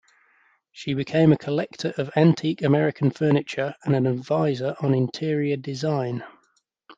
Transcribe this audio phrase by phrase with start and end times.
[0.71, 6.23] She became a collector of antique American furniture, and an advisor on interior design.